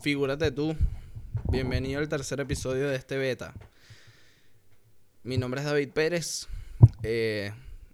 [0.00, 0.76] Figúrate tú.
[1.50, 3.52] Bienvenido al tercer episodio de este beta.
[5.24, 6.46] Mi nombre es David Pérez.
[7.02, 7.52] Eh,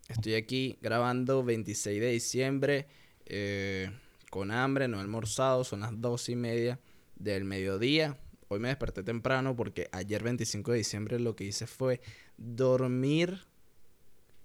[0.09, 2.87] estoy aquí grabando 26 de diciembre.
[3.25, 3.91] eh,
[4.29, 5.65] con hambre, no he almorzado.
[5.65, 6.79] Son las dos y media
[7.17, 8.19] del mediodía.
[8.49, 12.03] Hoy me desperté temprano porque ayer 25 de diciembre lo que hice fue
[12.37, 13.47] dormir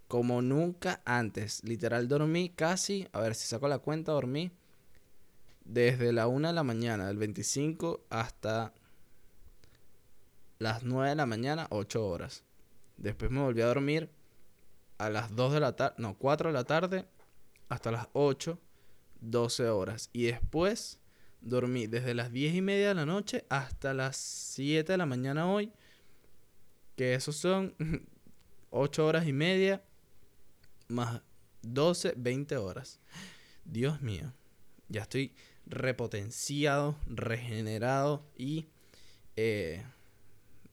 [0.08, 1.62] como nunca antes.
[1.66, 4.50] Literal dormí casi, a ver si saco la cuenta, dormí
[5.70, 8.74] desde la 1 de la mañana del 25 hasta
[10.58, 12.44] las 9 de la mañana, 8 horas.
[12.98, 14.10] Después me volví a dormir
[14.98, 17.06] a las 2 de la tarde, no, 4 de la tarde
[17.70, 18.60] hasta las 8,
[19.22, 20.10] 12 horas.
[20.12, 21.00] Y después
[21.40, 25.52] dormí desde las 10 y media de la noche hasta las 7 de la mañana
[25.52, 25.72] hoy.
[26.96, 27.76] Que esos son
[28.72, 29.84] 8 horas y media
[30.88, 31.22] más
[31.62, 33.00] 12, 20 horas.
[33.66, 34.34] Dios mío,
[34.88, 35.36] ya estoy
[35.70, 38.68] repotenciado, regenerado y
[39.36, 39.84] eh,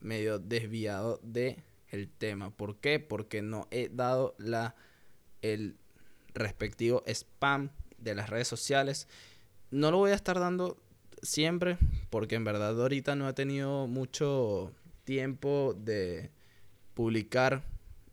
[0.00, 2.50] medio desviado de el tema.
[2.50, 2.98] ¿Por qué?
[2.98, 4.74] Porque no he dado la
[5.42, 5.76] el
[6.34, 9.08] respectivo spam de las redes sociales.
[9.70, 10.76] No lo voy a estar dando
[11.22, 11.78] siempre
[12.10, 14.72] porque en verdad ahorita no he tenido mucho
[15.04, 16.30] tiempo de
[16.94, 17.62] publicar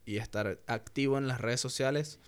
[0.06, 2.20] y estar activo en las redes sociales.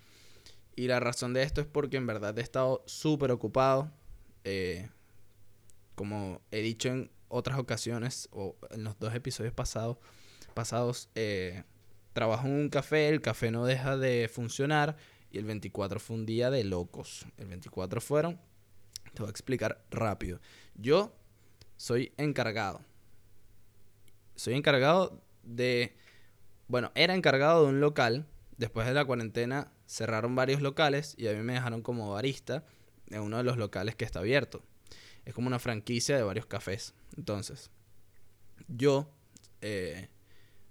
[0.74, 3.90] Y la razón de esto es porque en verdad he estado súper ocupado.
[4.46, 4.88] Eh,
[5.96, 11.64] como he dicho en otras ocasiones o en los dos episodios pasados, eh,
[12.12, 14.96] trabajo en un café, el café no deja de funcionar
[15.32, 17.26] y el 24 fue un día de locos.
[17.38, 18.40] El 24 fueron,
[19.14, 20.40] te voy a explicar rápido.
[20.76, 21.12] Yo
[21.76, 22.82] soy encargado.
[24.36, 25.96] Soy encargado de,
[26.68, 28.26] bueno, era encargado de un local.
[28.58, 32.64] Después de la cuarentena cerraron varios locales y a mí me dejaron como barista
[33.10, 34.62] en uno de los locales que está abierto.
[35.24, 36.94] Es como una franquicia de varios cafés.
[37.16, 37.70] Entonces,
[38.68, 39.10] yo
[39.60, 40.08] eh,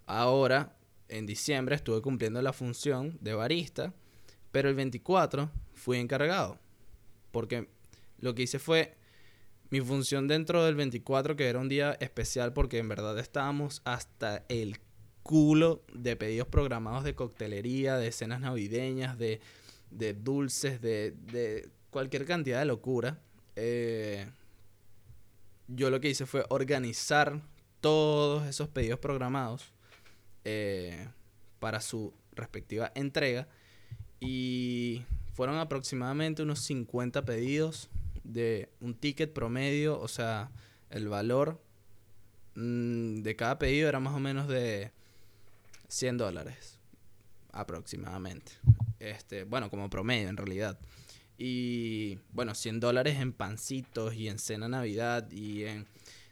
[0.06, 0.78] ahora,
[1.10, 3.94] en diciembre, estuve cumpliendo la función de barista,
[4.52, 6.60] pero el 24 fui encargado.
[7.32, 7.70] Porque
[8.20, 8.96] lo que hice fue
[9.70, 14.46] mi función dentro del 24, que era un día especial porque en verdad estábamos hasta
[14.48, 14.80] el
[15.24, 19.42] culo de pedidos programados de coctelería, de cenas navideñas, de,
[19.90, 23.22] de dulces, de, de cualquier cantidad de locura.
[23.56, 24.28] Eh,
[25.70, 27.42] yo lo que hice fue organizar
[27.80, 29.72] todos esos pedidos programados
[30.44, 31.08] eh,
[31.60, 33.48] para su respectiva entrega.
[34.20, 37.90] Y fueron aproximadamente unos 50 pedidos
[38.26, 39.98] de un ticket promedio.
[39.98, 40.52] O sea,
[40.90, 41.62] el valor
[42.56, 44.92] mm, de cada pedido era más o menos de
[45.88, 46.78] 100 dólares.
[47.54, 48.52] Aproximadamente.
[49.00, 50.78] Este, bueno, como promedio en realidad.
[51.38, 55.86] Y bueno, 100 dólares en pancitos y en cena navidad y en,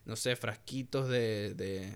[0.06, 1.94] no sé, frasquitos de, de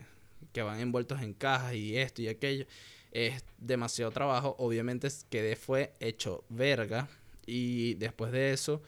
[0.51, 2.65] que van envueltos en cajas y esto y aquello.
[3.11, 4.55] Es demasiado trabajo.
[4.59, 7.07] Obviamente quedé fue hecho verga.
[7.45, 8.81] Y después de eso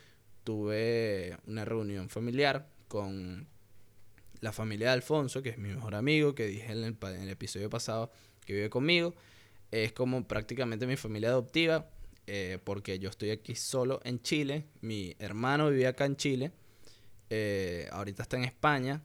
[0.43, 3.47] tuve una reunión familiar con
[4.41, 7.29] la familia de Alfonso, que es mi mejor amigo, que dije en el, en el
[7.29, 8.11] episodio pasado
[8.45, 9.15] que vive conmigo.
[9.71, 11.89] Es como prácticamente mi familia adoptiva
[12.31, 14.67] eh, porque yo estoy aquí solo en Chile.
[14.81, 16.51] Mi hermano vivía acá en Chile.
[17.31, 19.01] eh, ahorita está en España.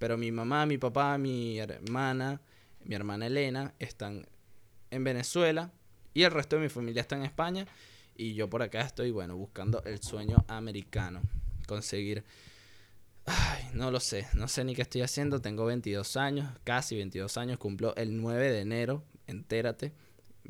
[0.00, 2.40] Pero mi mamá, mi papá, mi hermana,
[2.84, 4.26] mi hermana Elena están
[4.90, 5.70] en Venezuela.
[6.14, 7.64] Y el resto de mi familia está en España.
[8.16, 11.22] Y yo por acá estoy, bueno, buscando el sueño americano.
[11.68, 12.24] Conseguir...
[13.24, 14.26] Ay, no lo sé.
[14.34, 15.40] No sé ni qué estoy haciendo.
[15.40, 17.58] Tengo 22 años, casi 22 años.
[17.58, 19.04] Cumplo el 9 de enero.
[19.28, 19.92] Entérate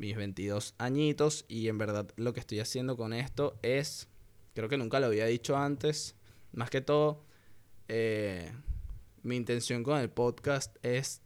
[0.03, 4.09] mis 22 añitos y en verdad lo que estoy haciendo con esto es,
[4.53, 6.17] creo que nunca lo había dicho antes,
[6.51, 7.23] más que todo,
[7.87, 8.51] eh,
[9.21, 11.21] mi intención con el podcast es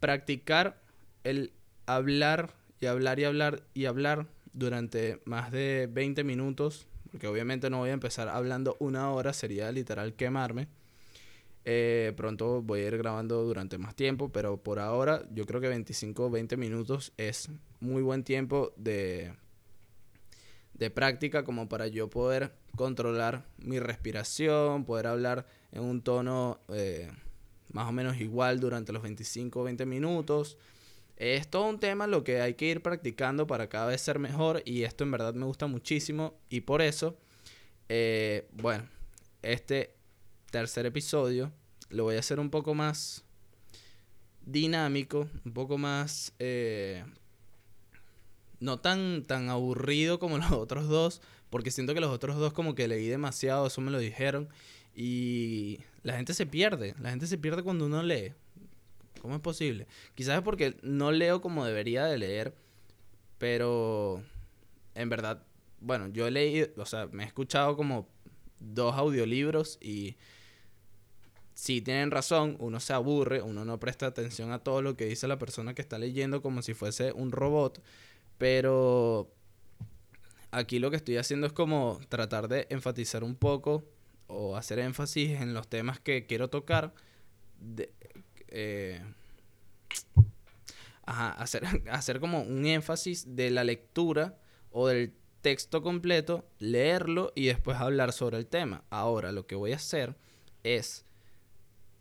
[0.00, 0.82] practicar
[1.22, 1.52] el
[1.86, 7.78] hablar y hablar y hablar y hablar durante más de 20 minutos, porque obviamente no
[7.78, 10.66] voy a empezar hablando una hora, sería literal quemarme.
[11.72, 15.68] Eh, pronto voy a ir grabando durante más tiempo, pero por ahora yo creo que
[15.68, 19.36] 25 o 20 minutos es muy buen tiempo de,
[20.74, 27.08] de práctica como para yo poder controlar mi respiración, poder hablar en un tono eh,
[27.72, 30.58] más o menos igual durante los 25 o 20 minutos.
[31.14, 34.60] Es todo un tema lo que hay que ir practicando para cada vez ser mejor
[34.64, 37.16] y esto en verdad me gusta muchísimo y por eso,
[37.88, 38.88] eh, bueno,
[39.40, 39.94] este
[40.50, 41.52] tercer episodio
[41.90, 43.24] lo voy a hacer un poco más
[44.44, 47.04] dinámico, un poco más eh,
[48.60, 51.20] no tan, tan aburrido como los otros dos,
[51.50, 54.48] porque siento que los otros dos como que leí demasiado, eso me lo dijeron,
[54.94, 58.32] Y la gente se pierde, la gente se pierde cuando uno lee.
[59.20, 59.86] ¿Cómo es posible?
[60.14, 62.54] Quizás es porque no leo como debería de leer,
[63.38, 64.22] pero
[64.94, 65.42] en verdad,
[65.80, 68.08] bueno, yo he leído, o sea, me he escuchado como
[68.60, 70.16] dos audiolibros y
[71.60, 75.28] si tienen razón, uno se aburre, uno no presta atención a todo lo que dice
[75.28, 77.82] la persona que está leyendo como si fuese un robot,
[78.38, 79.30] pero
[80.52, 83.84] aquí lo que estoy haciendo es como tratar de enfatizar un poco
[84.26, 86.94] o hacer énfasis en los temas que quiero tocar.
[88.48, 89.04] Eh,
[91.04, 94.38] hacer, hacer como un énfasis de la lectura
[94.70, 98.82] o del texto completo, leerlo y después hablar sobre el tema.
[98.88, 100.16] Ahora lo que voy a hacer
[100.62, 101.04] es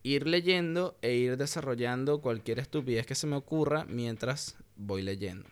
[0.03, 5.49] ir leyendo e ir desarrollando cualquier estupidez que se me ocurra mientras voy leyendo.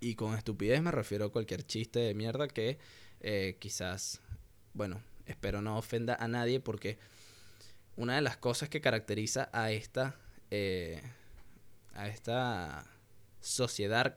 [0.00, 2.78] Y con estupidez me refiero a cualquier chiste de mierda que
[3.20, 4.20] eh, quizás,
[4.74, 6.98] bueno, espero no ofenda a nadie porque
[7.96, 10.16] una de las cosas que caracteriza a esta,
[10.50, 11.02] eh,
[11.94, 12.86] a esta
[13.40, 14.16] sociedad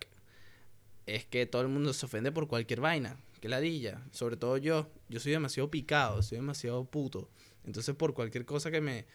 [1.06, 3.18] es que todo el mundo se ofende por cualquier vaina.
[3.40, 4.02] Que ladilla.
[4.12, 4.90] Sobre todo yo.
[5.10, 7.30] Yo soy demasiado picado, soy demasiado puto.
[7.68, 9.06] Entonces por cualquier cosa que me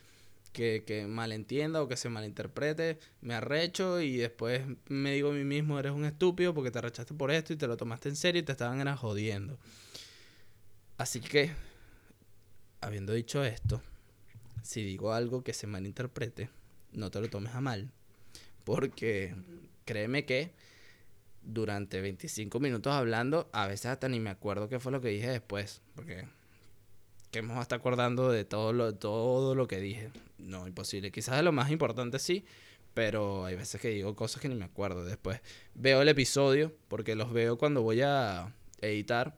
[0.52, 5.44] que, que malentienda o que se malinterprete, me arrecho y después me digo a mí
[5.44, 8.40] mismo, eres un estúpido porque te arrechaste por esto y te lo tomaste en serio
[8.40, 9.58] y te estaban jodiendo.
[10.98, 11.50] Así que,
[12.80, 13.82] habiendo dicho esto,
[14.62, 16.50] si digo algo que se malinterprete,
[16.92, 17.90] no te lo tomes a mal.
[18.64, 19.34] Porque
[19.84, 20.52] créeme que
[21.42, 25.28] durante 25 minutos hablando, a veces hasta ni me acuerdo qué fue lo que dije
[25.28, 25.80] después.
[25.96, 26.26] Porque
[27.32, 30.10] que me a estar acordando de todo lo, todo lo que dije.
[30.38, 31.10] No, imposible.
[31.10, 32.44] Quizás de lo más importante sí,
[32.94, 35.04] pero hay veces que digo cosas que ni me acuerdo.
[35.04, 35.40] Después
[35.74, 39.34] veo el episodio, porque los veo cuando voy a editar.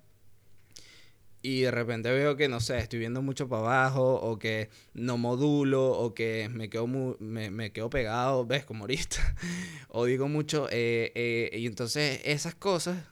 [1.41, 5.17] Y de repente veo que, no sé, estoy viendo mucho para abajo, o que no
[5.17, 8.65] modulo, o que me quedo, me, me quedo pegado, ¿ves?
[8.65, 9.37] Como ahorita.
[9.89, 10.67] o digo mucho.
[10.73, 13.05] Eh, eh, y entonces esas cosas,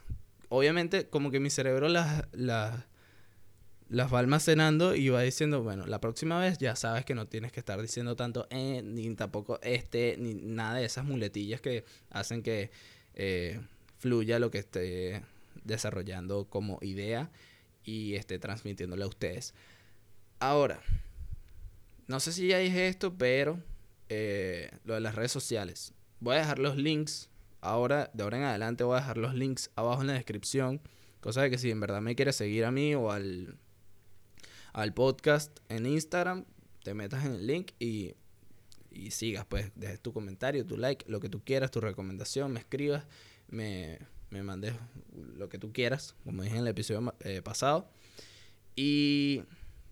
[0.48, 2.84] obviamente, como que mi cerebro las, las
[3.92, 7.52] las va almacenando y va diciendo, bueno, la próxima vez ya sabes que no tienes
[7.52, 12.42] que estar diciendo tanto eh, ni tampoco este, ni nada de esas muletillas que hacen
[12.42, 12.70] que
[13.12, 13.60] eh,
[13.98, 15.22] fluya lo que esté
[15.64, 17.30] desarrollando como idea
[17.84, 19.52] y esté transmitiéndole a ustedes.
[20.38, 20.80] Ahora,
[22.06, 23.60] no sé si ya dije esto, pero
[24.08, 25.92] eh, lo de las redes sociales.
[26.18, 27.28] Voy a dejar los links.
[27.60, 30.80] Ahora, de ahora en adelante, voy a dejar los links abajo en la descripción.
[31.20, 33.58] Cosa de que si en verdad me quieres seguir a mí o al
[34.72, 36.44] al podcast en Instagram,
[36.82, 38.14] te metas en el link y,
[38.90, 42.60] y sigas, pues, dejes tu comentario, tu like, lo que tú quieras, tu recomendación, me
[42.60, 43.06] escribas,
[43.48, 43.98] me,
[44.30, 44.74] me mandes
[45.36, 47.90] lo que tú quieras, como dije en el episodio eh, pasado.
[48.74, 49.42] Y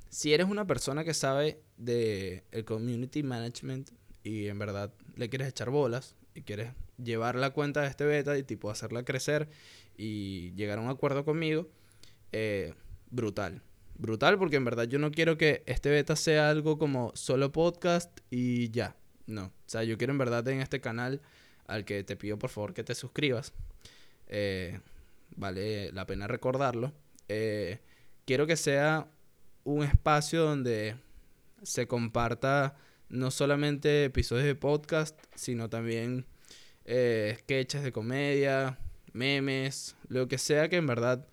[0.08, 3.90] si eres una persona que sabe de el community management
[4.22, 6.72] y en verdad le quieres echar bolas y quieres
[7.02, 9.48] llevar la cuenta de este beta y tipo hacerla crecer
[9.96, 11.68] y llegar a un acuerdo conmigo,
[12.32, 12.74] eh,
[13.10, 13.62] brutal
[14.00, 18.20] brutal porque en verdad yo no quiero que este beta sea algo como solo podcast
[18.31, 18.97] y ya.
[19.26, 19.47] No.
[19.47, 21.20] O sea, yo quiero en verdad en este canal
[21.67, 23.52] al que te pido por favor que te suscribas.
[24.26, 24.81] Eh,
[25.37, 26.93] vale la pena recordarlo.
[27.29, 27.81] Eh,
[28.25, 29.06] quiero que sea
[29.64, 30.97] un espacio donde
[31.62, 32.76] se comparta
[33.09, 36.26] no solamente episodios de podcast, sino también
[36.85, 38.78] eh, sketches de comedia,
[39.12, 41.26] memes, lo que sea que en verdad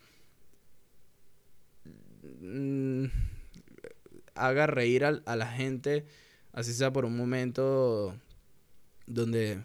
[2.48, 3.06] Mm,
[4.36, 6.06] haga reír a, la gente,
[6.54, 8.16] así sea por un momento
[9.06, 9.64] donde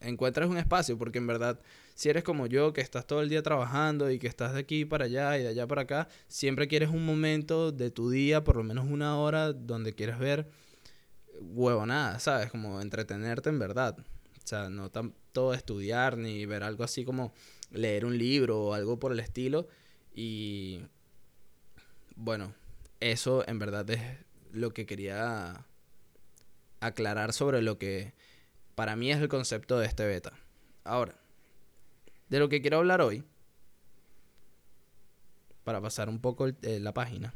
[0.00, 1.60] encuentras un espacio, porque en verdad,
[1.94, 4.84] si eres como yo, que estás todo el día trabajando y que estás de aquí
[4.84, 8.56] para allá y de allá para acá, siempre quieres un momento de tu día, por
[8.56, 10.48] lo menos una hora, donde quieres ver
[11.86, 12.50] nada ¿sabes?
[12.50, 13.98] Como entretenerte en verdad.
[13.98, 17.32] O sea, no tanto estudiar ni ver algo así como
[17.70, 19.68] leer un libro o algo por el estilo.
[20.14, 20.82] Y
[22.16, 22.54] bueno,
[23.00, 24.00] eso en verdad es
[24.52, 25.66] lo que quería
[26.80, 28.12] aclarar sobre lo que
[28.74, 30.32] para mí es el concepto de este beta.
[30.84, 31.14] Ahora,
[32.28, 33.24] de lo que quiero hablar hoy,
[35.64, 37.32] para pasar un poco eh, la página,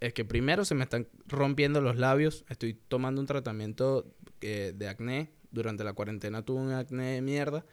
[0.00, 2.44] es que primero se me están rompiendo los labios.
[2.48, 4.06] Estoy tomando un tratamiento
[4.40, 5.30] eh, de acné.
[5.50, 7.64] Durante la cuarentena tuve un acné de mierda.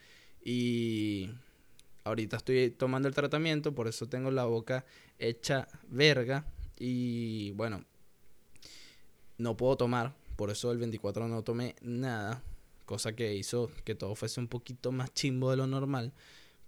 [0.44, 1.32] Y
[2.04, 4.86] ahorita estoy tomando el tratamiento, por eso tengo la boca
[5.22, 6.46] hecha verga.
[6.78, 7.86] Y bueno,
[9.38, 12.44] no puedo tomar, por eso el 24 no tomé nada.
[12.86, 16.14] Cosa que hizo que todo fuese un poquito más chimbo de lo normal.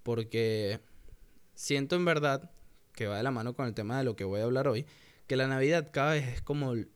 [0.04, 0.80] Porque
[1.56, 2.52] siento en verdad
[2.94, 4.86] que va de la mano con el tema de lo que voy a hablar hoy,
[5.28, 6.88] que la Navidad cada vez es como, es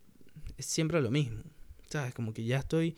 [0.66, 1.44] siempre lo mismo,
[1.90, 2.14] ¿sabes?
[2.14, 2.96] Como que ya estoy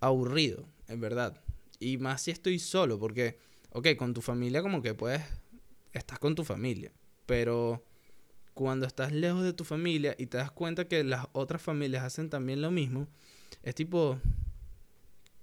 [0.00, 1.40] aburrido, en verdad.
[1.78, 3.38] Y más si estoy solo, porque,
[3.72, 5.22] ok, con tu familia como que puedes,
[5.92, 6.92] estás con tu familia,
[7.30, 7.80] pero
[8.54, 12.28] cuando estás lejos de tu familia y te das cuenta que las otras familias hacen
[12.28, 13.06] también lo mismo,
[13.62, 14.18] es tipo,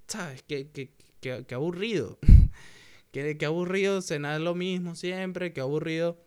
[0.06, 0.44] ¿sabes?
[0.44, 0.92] Qué, qué,
[1.22, 2.20] qué, aburrido.
[3.14, 6.20] qué, qué aburrido cenar lo mismo siempre, qué aburrido,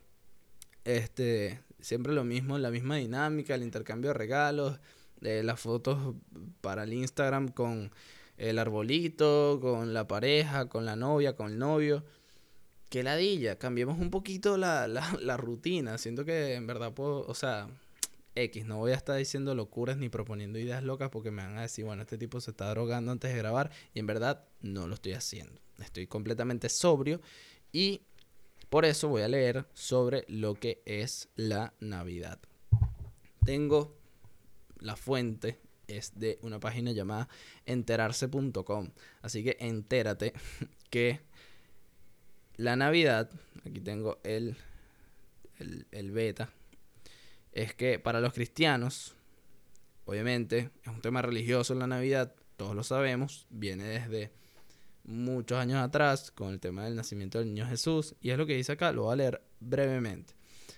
[0.85, 4.81] este, siempre lo mismo, la misma dinámica, el intercambio de regalos,
[5.21, 6.15] de las fotos
[6.63, 7.93] para el Instagram con
[8.39, 12.03] el arbolito, con la pareja, con la novia, con el novio.
[12.91, 15.97] Que ladilla, cambiemos un poquito la, la, la rutina.
[15.97, 17.69] Siento que en verdad puedo, o sea,
[18.35, 21.63] X, no voy a estar diciendo locuras ni proponiendo ideas locas porque me van a
[21.63, 24.95] decir, bueno, este tipo se está drogando antes de grabar y en verdad no lo
[24.95, 25.61] estoy haciendo.
[25.79, 27.21] Estoy completamente sobrio
[27.73, 28.03] y
[28.69, 32.39] por eso voy a leer sobre lo que es la Navidad.
[33.45, 33.97] Tengo
[34.79, 37.29] la fuente es de una página llamada
[37.67, 38.91] enterarse.com.
[39.23, 40.33] Así que entérate
[40.91, 41.21] que
[42.61, 43.31] la Navidad,
[43.65, 44.55] aquí tengo el,
[45.91, 46.51] el, beta,
[47.53, 49.15] es que para los cristianos,
[50.05, 54.31] obviamente, es un tema religioso la Navidad, todos lo sabemos, viene desde
[55.05, 58.57] muchos años atrás con el tema del nacimiento del niño Jesús, y es lo que
[58.57, 60.35] dice acá, lo voy a leer brevemente.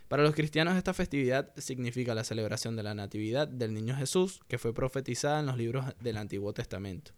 [0.07, 4.59] Para los cristianos esta festividad significa la celebración de la Natividad del Niño Jesús, que
[4.59, 7.11] fue profetizada en los libros del Antiguo Testamento.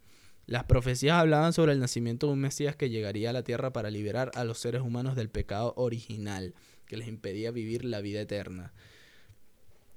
[0.46, 3.90] Las profecías hablaban sobre el nacimiento de un Mesías que llegaría a la tierra para
[3.90, 6.54] liberar a los seres humanos del pecado original,
[6.86, 8.72] que les impedía vivir la vida eterna.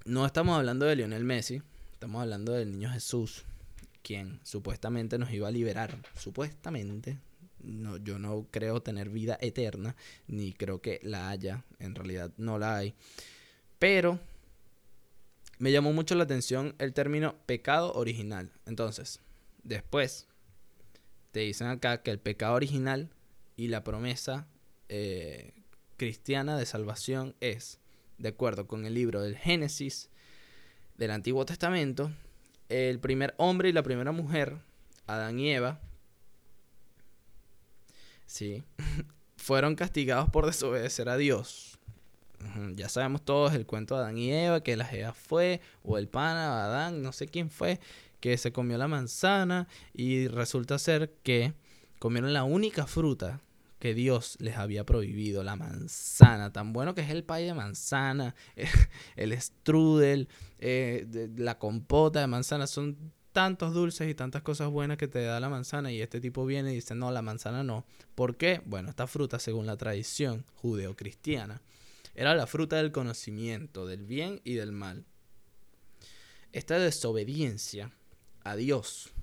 [0.06, 1.62] No estamos hablando de Lionel Messi,
[1.92, 3.44] estamos hablando del Niño Jesús,
[4.01, 7.20] quien supuestamente nos iba a liberar, supuestamente,
[7.62, 12.58] no, yo no creo tener vida eterna, ni creo que la haya, en realidad no
[12.58, 12.94] la hay.
[13.80, 14.18] Pero
[15.60, 18.51] me llamó mucho la atención el término pecado original.
[18.66, 19.20] Entonces,
[19.63, 20.27] después
[21.32, 23.10] te dicen acá que el pecado original
[23.56, 24.48] y la promesa
[24.90, 25.54] eh,
[25.98, 27.80] cristiana de salvación es,
[28.18, 30.10] de acuerdo con el libro del Génesis
[30.98, 32.12] del Antiguo Testamento,
[32.70, 34.58] el primer hombre y la primera mujer,
[35.06, 35.80] Adán y Eva,
[38.28, 38.64] Sí.
[39.38, 41.80] Fueron castigados por desobedecer a Dios.
[42.76, 46.08] Ya sabemos todos el cuento de Adán y Eva, que la Eva fue, o el
[46.08, 47.80] pana, Adán, no sé quién fue,
[48.20, 51.54] que se comió la manzana y resulta ser que
[52.00, 53.42] comieron la única fruta
[53.80, 58.34] que Dios les había prohibido, la manzana, tan bueno que es el pay de manzana,
[59.16, 65.08] el strudel, eh, la compota de manzana, son tantos dulces y tantas cosas buenas que
[65.08, 67.86] te da la manzana y este tipo viene y dice, no, la manzana no.
[68.16, 68.62] ¿Por qué?
[68.66, 71.62] Bueno, esta fruta, según la tradición judeocristiana,
[72.16, 75.06] era la fruta del conocimiento, del bien y del mal.
[76.52, 77.92] Esta desobediencia
[78.51, 79.13] a Dios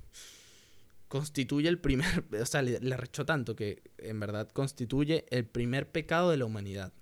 [1.09, 6.31] constituye el primer, o sea, le, rechó tanto que en verdad constituye el primer pecado
[6.31, 6.93] de la humanidad.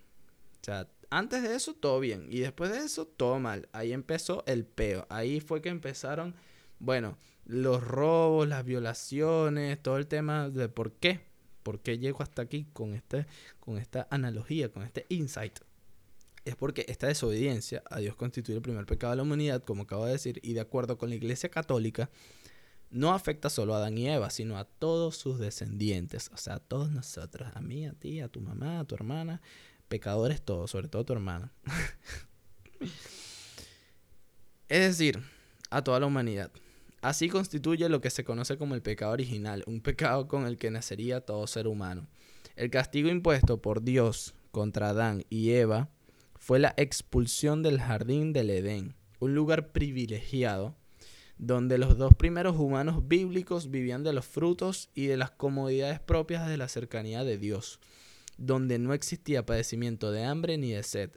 [0.61, 3.69] O sea, antes de eso todo bien y después de eso todo mal.
[3.73, 5.07] Ahí empezó el peo.
[5.09, 6.35] Ahí fue que empezaron
[6.83, 11.21] bueno, los robos, las violaciones, todo el tema de por qué,
[11.62, 13.26] por qué llego hasta aquí con, este,
[13.61, 15.61] con esta analogía, con este insight.
[16.45, 20.07] Es porque esta desobediencia a Dios constituye el primer pecado de la humanidad, como acabo
[20.07, 22.11] de decir, y de acuerdo con la Iglesia Católica,
[22.91, 26.59] no afecta solo a Adán y Eva, sino a todos sus descendientes, o sea, a
[26.61, 29.41] todos nosotros, a mí, a ti, a tu mamá, a tu hermana,
[29.89, 31.53] pecadores todos, sobre todo a tu hermana.
[34.69, 35.23] es decir,
[35.71, 36.51] a toda la humanidad.
[37.01, 40.71] Así constituye lo que se conoce como el pecado original, un pecado con el que
[40.71, 42.07] nacería todo ser humano.
[42.55, 45.89] El castigo impuesto por Dios contra Adán y Eva
[46.43, 50.75] fue la expulsión del jardín del Edén, un lugar privilegiado
[51.39, 56.49] donde los dos primeros humanos bíblicos vivían de los frutos y de las comodidades propias
[56.49, 57.79] de la cercanía de Dios,
[58.39, 61.13] donde no existía padecimiento de hambre ni de sed.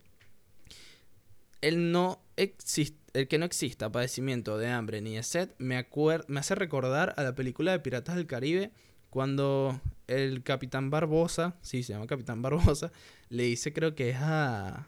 [1.59, 5.87] El no el que no exista padecimiento de hambre ni de sed me,
[6.27, 8.73] me hace recordar a la película de Piratas del Caribe
[9.09, 12.91] cuando el capitán Barbosa, sí, se llama capitán Barbosa,
[13.29, 14.87] le dice creo que es a,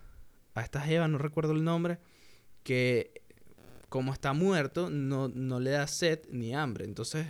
[0.59, 1.99] a esta Jeva, no recuerdo el nombre,
[2.63, 3.21] que
[3.89, 6.85] como está muerto no, no le da sed ni hambre.
[6.85, 7.27] Entonces,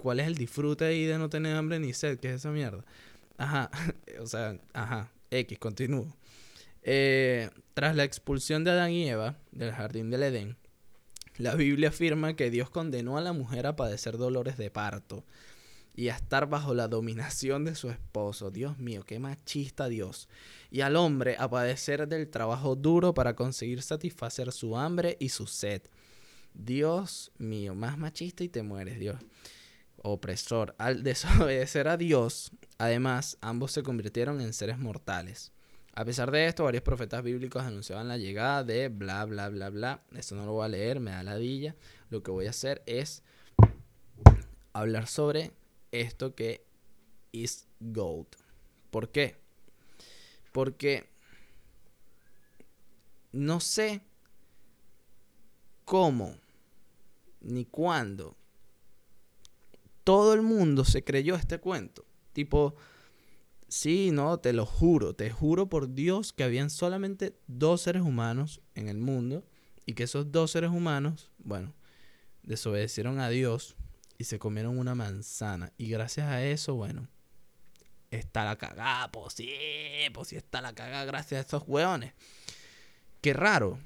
[0.00, 2.18] ¿cuál es el disfrute ahí de no tener hambre ni sed?
[2.18, 2.84] ¿Qué es esa mierda?
[3.38, 3.70] Ajá,
[4.20, 6.16] o sea, ajá, X, continúo.
[6.82, 10.56] Eh, tras la expulsión de Adán y Eva del jardín del Edén,
[11.38, 15.24] la Biblia afirma que Dios condenó a la mujer a padecer dolores de parto.
[15.96, 18.50] Y a estar bajo la dominación de su esposo.
[18.50, 20.28] Dios mío, qué machista Dios.
[20.70, 25.46] Y al hombre a padecer del trabajo duro para conseguir satisfacer su hambre y su
[25.46, 25.82] sed.
[26.52, 29.16] Dios mío, más machista y te mueres, Dios.
[29.96, 30.74] Opresor.
[30.78, 35.50] Al desobedecer a Dios, además, ambos se convirtieron en seres mortales.
[35.94, 40.02] A pesar de esto, varios profetas bíblicos anunciaban la llegada de bla, bla, bla, bla.
[40.14, 41.74] Esto no lo voy a leer, me da ladilla.
[42.10, 43.22] Lo que voy a hacer es
[44.74, 45.52] hablar sobre
[45.92, 46.66] esto que
[47.32, 48.28] is gold.
[48.90, 49.36] ¿Por qué?
[50.52, 51.08] Porque
[53.32, 54.00] no sé
[55.84, 56.36] cómo
[57.40, 58.36] ni cuándo
[60.04, 62.04] todo el mundo se creyó este cuento.
[62.32, 62.76] Tipo,
[63.66, 68.60] sí, no, te lo juro, te juro por Dios que habían solamente dos seres humanos
[68.74, 69.44] en el mundo
[69.84, 71.74] y que esos dos seres humanos, bueno,
[72.44, 73.76] desobedecieron a Dios
[74.18, 75.72] y se comieron una manzana.
[75.76, 77.08] Y gracias a eso, bueno,
[78.10, 79.50] está la cagada, pues sí,
[80.12, 82.12] pues sí está la cagada gracias a esos hueones.
[83.20, 83.78] Qué raro.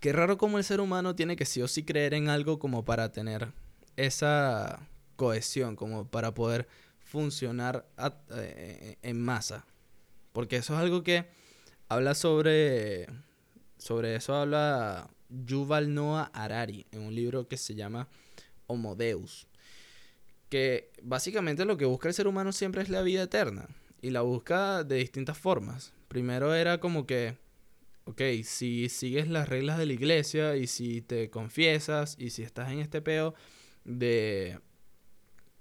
[0.00, 2.84] Qué raro como el ser humano tiene que sí o sí creer en algo como
[2.84, 3.52] para tener
[3.96, 4.80] esa
[5.16, 6.66] cohesión, como para poder
[6.98, 7.86] funcionar
[8.30, 9.64] eh, en masa.
[10.32, 11.28] Porque eso es algo que
[11.88, 13.06] habla sobre...
[13.78, 18.08] Sobre eso habla Yuval Noah Harari en un libro que se llama
[18.66, 19.46] Homo Deus.
[20.48, 23.68] Que básicamente lo que busca el ser humano siempre es la vida eterna.
[24.00, 25.92] Y la busca de distintas formas.
[26.08, 27.36] Primero era como que,
[28.04, 32.70] ok, si sigues las reglas de la iglesia y si te confiesas y si estás
[32.72, 33.34] en este peo
[33.84, 34.58] de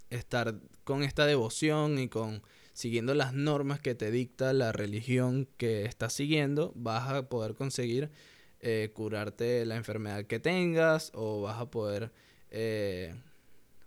[0.10, 2.44] estar con esta devoción y con
[2.74, 8.12] siguiendo las normas que te dicta la religión que estás siguiendo, vas a poder conseguir
[8.60, 12.12] eh, curarte la enfermedad que tengas o vas a poder
[12.52, 13.16] eh,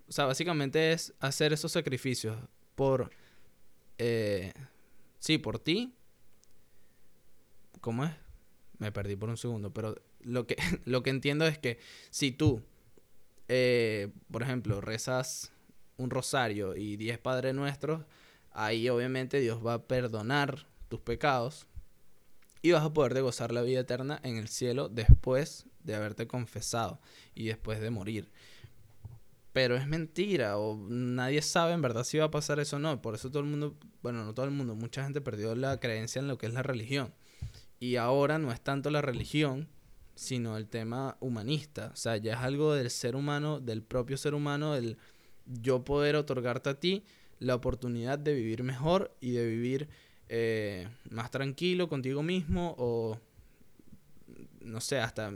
[0.09, 2.37] o sea, básicamente es hacer esos sacrificios
[2.75, 3.11] por...
[3.99, 4.53] Eh,
[5.19, 5.95] sí, por ti.
[7.81, 8.13] ¿Cómo es?
[8.79, 11.79] Me perdí por un segundo, pero lo que, lo que entiendo es que
[12.11, 12.63] si tú,
[13.49, 15.53] eh, por ejemplo, rezas
[15.97, 18.05] un rosario y diez Padres Nuestros,
[18.51, 21.67] ahí obviamente Dios va a perdonar tus pecados
[22.63, 27.01] y vas a poder gozar la vida eterna en el cielo después de haberte confesado
[27.35, 28.31] y después de morir
[29.55, 33.01] pero es mentira o nadie sabe en verdad si va a pasar eso o no.
[33.01, 36.19] Por eso todo el mundo, bueno, no todo el mundo, mucha gente perdió la creencia
[36.19, 37.15] en lo que es la religión.
[37.79, 39.69] Y ahora no es tanto la religión,
[40.17, 41.93] sino el tema humanista.
[41.93, 44.99] O sea, ya es algo del ser humano, del propio ser humano, el
[45.47, 47.05] yo poder otorgarte a ti
[47.39, 49.89] la oportunidad de vivir mejor y de vivir
[50.29, 53.21] eh, más tranquilo contigo mismo o,
[54.63, 55.33] no sé, hasta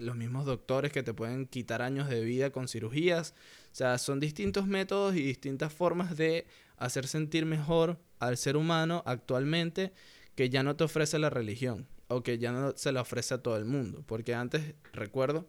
[0.00, 3.34] los mismos doctores que te pueden quitar años de vida con cirugías.
[3.72, 9.02] O sea, son distintos métodos y distintas formas de hacer sentir mejor al ser humano
[9.06, 9.92] actualmente
[10.34, 13.42] que ya no te ofrece la religión o que ya no se la ofrece a
[13.42, 14.04] todo el mundo.
[14.06, 15.48] Porque antes recuerdo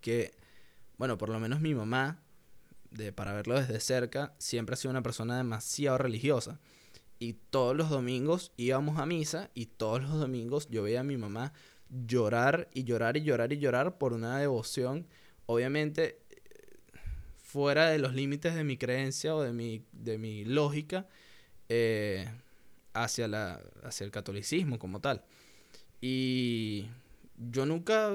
[0.00, 0.34] que,
[0.98, 2.22] bueno, por lo menos mi mamá,
[2.90, 6.60] de, para verlo desde cerca, siempre ha sido una persona demasiado religiosa.
[7.18, 11.16] Y todos los domingos íbamos a misa y todos los domingos yo veía a mi
[11.16, 11.52] mamá
[11.90, 15.06] llorar y llorar y llorar y llorar por una devoción,
[15.46, 16.18] obviamente
[17.42, 21.06] fuera de los límites de mi creencia o de mi, de mi lógica
[21.68, 22.28] eh,
[22.92, 25.22] hacia, la, hacia el catolicismo como tal.
[26.00, 26.86] Y
[27.38, 28.12] yo nunca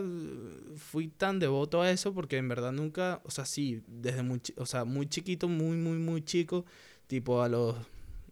[0.75, 4.65] fui tan devoto a eso porque en verdad nunca, o sea, sí, desde muy, o
[4.65, 6.65] sea, muy chiquito, muy, muy, muy chico,
[7.07, 7.75] tipo a los,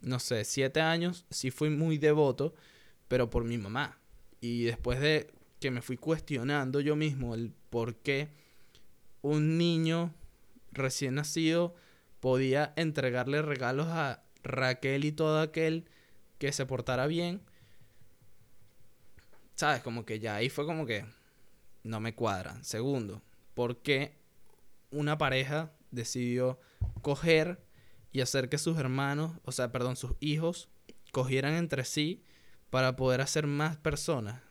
[0.02, 2.54] no sé, siete años, sí fui muy devoto,
[3.08, 3.99] pero por mi mamá.
[4.42, 8.30] Y después de que me fui cuestionando yo mismo el por qué
[9.22, 10.14] un niño
[10.72, 11.76] recién nacido
[12.20, 15.86] podía entregarle regalos a Raquel y todo aquel
[16.38, 17.42] que se portara bien.
[19.56, 19.82] ¿Sabes?
[19.82, 21.06] Como que ya ahí fue como que
[21.84, 22.64] no me cuadran.
[22.64, 23.22] Segundo,
[23.54, 24.18] ¿por qué
[24.92, 26.60] una pareja decidió
[27.02, 27.62] coger
[28.12, 30.70] y hacer que sus hermanos, o sea, perdón, sus hijos,
[31.12, 32.24] cogieran entre sí
[32.70, 34.42] para poder hacer más personas.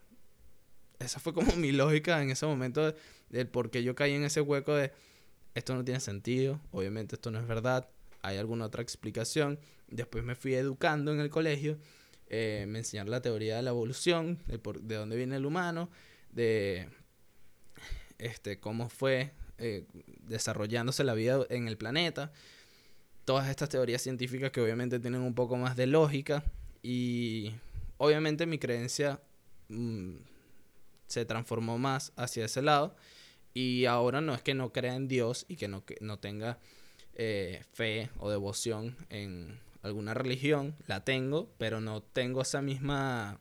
[0.99, 2.95] Esa fue como mi lógica en ese momento
[3.31, 4.93] del por qué yo caí en ese hueco de
[5.55, 7.89] esto no tiene sentido, obviamente esto no es verdad,
[8.23, 9.59] hay alguna otra explicación.
[9.89, 11.79] Después me fui educando en el colegio,
[12.29, 15.91] eh, me enseñaron la teoría de la evolución, de, por, de dónde viene el humano,
[16.31, 16.89] de
[18.19, 19.87] este, cómo fue eh,
[20.21, 22.33] desarrollándose la vida en el planeta.
[23.25, 26.45] Todas estas teorías científicas que obviamente tienen un poco más de lógica
[26.83, 27.53] y
[27.99, 29.21] obviamente mi creencia
[29.69, 30.17] mm,
[31.07, 32.97] se transformó más hacia ese lado
[33.55, 36.59] y ahora no es que no crea en Dios y que no, que no tenga
[37.15, 43.41] eh, fe o devoción en alguna religión, la tengo, pero no tengo esa misma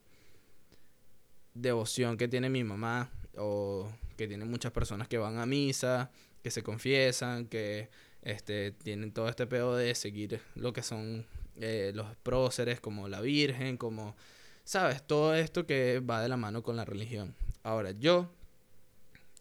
[1.54, 6.12] devoción que tiene mi mamá o que tienen muchas personas que van a misa,
[6.44, 7.90] que se confiesan, que
[8.22, 13.22] este, tienen todo este pedo de seguir lo que son eh, los próceres, como la
[13.22, 14.16] Virgen, como,
[14.68, 15.02] ¿sabes?
[15.02, 17.34] Todo esto que va de la mano con la religión.
[17.64, 18.30] Ahora, yo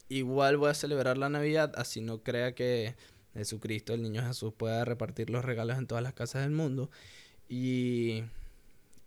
[0.08, 2.94] igual voy a celebrar la Navidad, así no crea que
[3.34, 6.90] Jesucristo, el niño Jesús, pueda repartir los regalos en todas las casas del mundo.
[7.48, 8.22] Y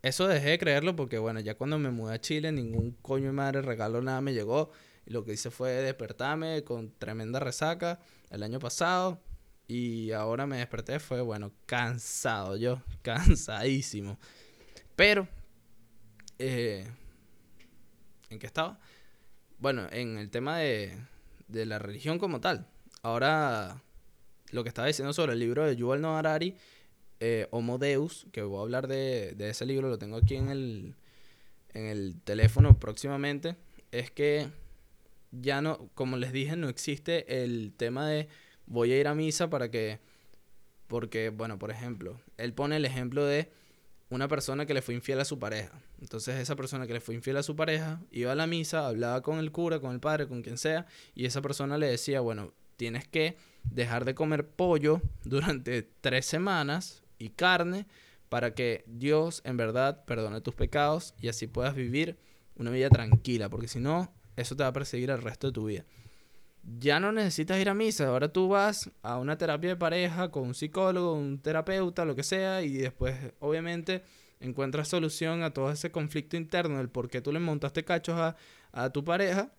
[0.01, 3.31] eso dejé de creerlo porque, bueno, ya cuando me mudé a Chile, ningún coño de
[3.31, 4.71] madre regalo nada me llegó.
[5.05, 9.21] Y lo que hice fue despertarme con tremenda resaca el año pasado.
[9.69, 14.19] Y ahora me desperté, fue, bueno, cansado yo, cansadísimo.
[14.97, 15.29] Pero,
[16.39, 16.87] eh,
[18.29, 18.79] ¿en qué estaba?
[19.59, 20.97] Bueno, en el tema de,
[21.47, 22.67] de la religión como tal.
[23.01, 23.83] Ahora,
[24.51, 26.55] lo que estaba diciendo sobre el libro de Yuval Noah Harari,
[27.19, 30.49] eh, Homo Deus, que voy a hablar de, de ese libro, lo tengo aquí en
[30.49, 30.95] el,
[31.73, 33.57] en el teléfono próximamente,
[33.91, 34.49] es que
[35.31, 38.27] ya no, como les dije, no existe el tema de
[38.65, 39.99] voy a ir a misa para que,
[40.87, 43.51] porque, bueno, por ejemplo, él pone el ejemplo de
[44.09, 45.81] una persona que le fue infiel a su pareja.
[46.01, 49.21] Entonces esa persona que le fue infiel a su pareja iba a la misa, hablaba
[49.21, 52.53] con el cura, con el padre, con quien sea, y esa persona le decía, bueno,
[52.77, 57.85] tienes que dejar de comer pollo durante tres semanas y carne
[58.29, 62.17] para que Dios en verdad perdone tus pecados y así puedas vivir
[62.55, 65.65] una vida tranquila, porque si no, eso te va a perseguir el resto de tu
[65.65, 65.85] vida.
[66.77, 70.43] Ya no necesitas ir a misa, ahora tú vas a una terapia de pareja con
[70.43, 74.03] un psicólogo, un terapeuta, lo que sea, y después obviamente
[74.39, 78.35] encuentras solución a todo ese conflicto interno del por qué tú le montaste cachos a,
[78.71, 79.51] a tu pareja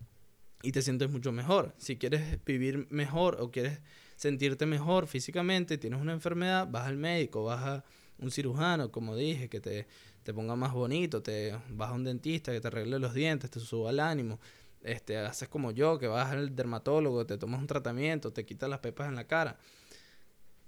[0.62, 1.74] y te sientes mucho mejor.
[1.78, 3.80] Si quieres vivir mejor o quieres
[4.16, 7.84] sentirte mejor físicamente, tienes una enfermedad, vas al médico, vas a
[8.18, 9.86] un cirujano, como dije, que te,
[10.22, 13.60] te ponga más bonito, te vas a un dentista que te arregle los dientes, te
[13.60, 14.38] suba el ánimo,
[14.82, 18.80] este, haces como yo, que vas al dermatólogo, te tomas un tratamiento, te quitas las
[18.80, 19.58] pepas en la cara.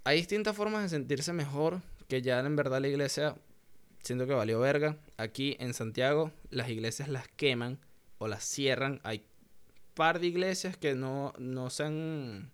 [0.04, 3.36] Hay distintas formas de sentirse mejor que ya en verdad la iglesia
[4.02, 4.96] siento que valió verga.
[5.16, 7.78] Aquí en Santiago las iglesias las queman
[8.18, 9.00] o las cierran.
[9.04, 9.24] Hay
[9.94, 12.50] par de iglesias que no, no se han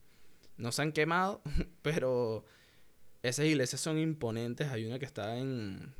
[0.56, 1.40] no se han quemado,
[1.82, 2.44] pero
[3.22, 4.68] esas iglesias son imponentes.
[4.68, 5.94] Hay una que está en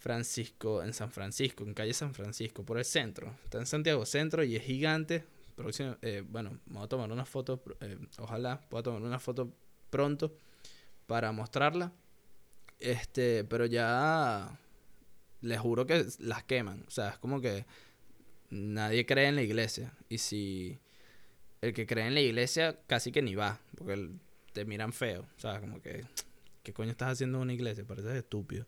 [0.00, 3.36] Francisco, en San Francisco, en calle San Francisco, por el centro.
[3.44, 5.24] Está en Santiago Centro y es gigante.
[5.54, 9.52] Próximo, eh, bueno, voy a tomar una foto, eh, ojalá pueda tomar una foto
[9.90, 10.34] pronto
[11.06, 11.92] para mostrarla.
[12.78, 14.58] Este, pero ya
[15.42, 16.82] les juro que las queman.
[16.88, 17.66] O sea, es como que
[18.48, 19.92] nadie cree en la iglesia.
[20.08, 20.78] Y si
[21.60, 24.08] el que cree en la iglesia casi que ni va, porque
[24.54, 26.06] te miran feo, o sea, como que,
[26.62, 27.84] ¿qué coño estás haciendo en una iglesia?
[27.84, 28.64] Pareces estúpido.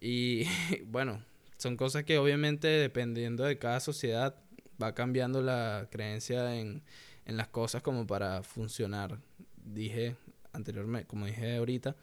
[0.00, 0.44] Y
[0.86, 1.22] bueno,
[1.56, 4.36] son cosas que obviamente dependiendo de cada sociedad
[4.80, 6.82] va cambiando la creencia en,
[7.24, 9.18] en las cosas como para funcionar.
[9.56, 10.16] Dije
[10.52, 11.96] anteriormente, como dije ahorita,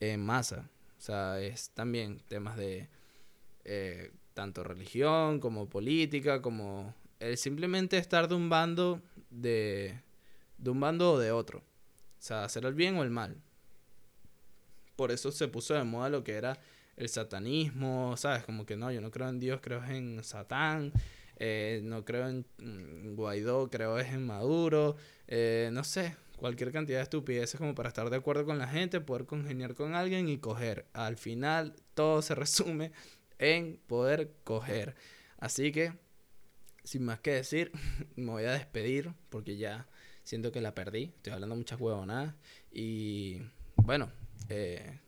[0.00, 0.68] en masa.
[0.98, 2.88] O sea, es también temas de
[3.64, 10.00] eh, tanto religión como política, como el simplemente estar de un bando de,
[10.58, 11.60] de un bando o de otro.
[11.60, 13.40] O sea, hacer el bien o el mal.
[14.96, 16.58] Por eso se puso de moda lo que era
[17.00, 18.44] el satanismo, ¿sabes?
[18.44, 20.92] Como que no, yo no creo en Dios, creo en Satán.
[21.36, 24.96] Eh, no creo en Guaidó, creo es en Maduro.
[25.26, 29.00] Eh, no sé, cualquier cantidad de estupideces como para estar de acuerdo con la gente,
[29.00, 30.86] poder congeniar con alguien y coger.
[30.92, 32.92] Al final todo se resume
[33.38, 34.94] en poder coger.
[35.38, 35.94] Así que
[36.84, 37.72] sin más que decir,
[38.16, 39.88] me voy a despedir porque ya
[40.22, 41.12] siento que la perdí.
[41.16, 42.34] Estoy hablando muchas huevonadas.
[42.70, 43.40] Y
[43.76, 44.10] bueno,
[44.50, 45.00] eh,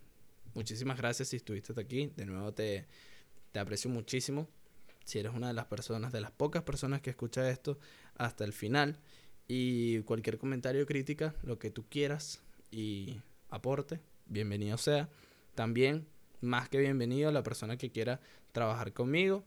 [0.54, 2.12] muchísimas gracias si estuviste hasta aquí.
[2.16, 2.86] De nuevo te,
[3.52, 4.48] te aprecio muchísimo.
[5.04, 7.78] Si eres una de las personas, de las pocas personas que escucha esto
[8.16, 8.98] hasta el final.
[9.48, 15.08] Y cualquier comentario, crítica, lo que tú quieras y aporte, bienvenido sea.
[15.54, 16.06] También,
[16.40, 18.20] más que bienvenido a la persona que quiera
[18.52, 19.44] trabajar conmigo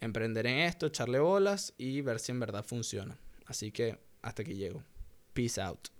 [0.00, 3.18] emprender en esto, echarle bolas y ver si en verdad funciona.
[3.46, 4.82] Así que hasta aquí llego.
[5.32, 5.95] Peace out.